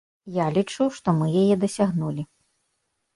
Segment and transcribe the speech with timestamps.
[0.35, 2.23] Я лічу, што мы яе дасягнулі.